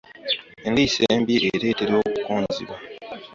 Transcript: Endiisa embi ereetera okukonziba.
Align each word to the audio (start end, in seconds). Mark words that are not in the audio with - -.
Endiisa 0.67 1.01
embi 1.15 1.33
ereetera 1.47 1.93
okukonziba. 2.03 2.75